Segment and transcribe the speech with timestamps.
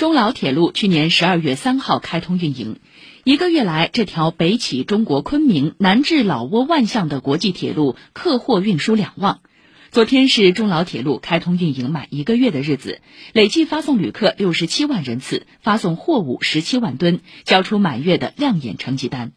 [0.00, 2.78] 中老铁路去年十二月三号开通运营。
[3.22, 9.40] 一个月来这条北起中国昆明南至老挝万象的国际铁路客货运输两旺。
[9.90, 13.02] 昨天是中老铁路开通运营满一个月的日子。
[13.34, 19.32] 累计发送旅客六十七万人次发送货物十七万吨交出满月的亮眼成绩单。